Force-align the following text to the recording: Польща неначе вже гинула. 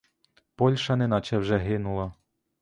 Польща 0.55 0.95
неначе 0.97 1.37
вже 1.37 1.57
гинула. 1.57 2.13